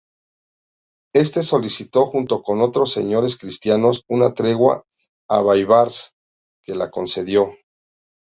[1.13, 4.83] Este solicitó, junto con otros señores cristianos, una tregua
[5.29, 6.15] a Baibars,
[6.63, 7.53] que la concedió.